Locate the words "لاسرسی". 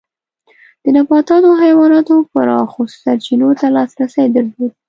3.75-4.25